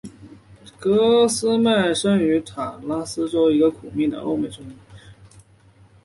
[0.79, 1.27] 戈
[1.61, 4.97] 麦斯生于塔奇拉州一个贫苦的印欧混血种人农民家庭。